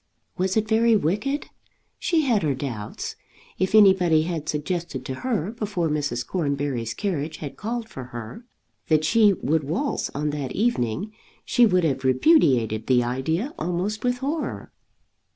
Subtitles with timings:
[0.35, 1.45] Was it very wicked?
[1.99, 3.15] She had her doubts.
[3.59, 6.25] If anybody had suggested to her, before Mrs.
[6.25, 8.43] Cornbury's carriage had called for her,
[8.87, 11.13] that she would waltz on that evening,
[11.45, 14.71] she would have repudiated the idea almost with horror.